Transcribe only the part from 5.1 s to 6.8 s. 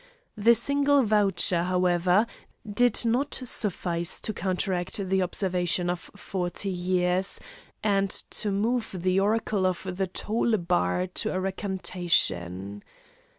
observation of forty